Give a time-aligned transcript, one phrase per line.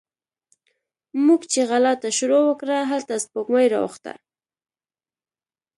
[1.25, 4.13] موږ چې غلا ته شروع وکړه، هلته سپوږمۍ راوخته